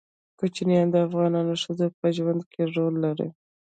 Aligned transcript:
کوچیان 0.39 0.87
د 0.91 0.95
افغان 1.05 1.33
ښځو 1.63 1.87
په 1.99 2.07
ژوند 2.17 2.41
کې 2.51 2.61
رول 2.75 2.95
لري. 3.05 3.29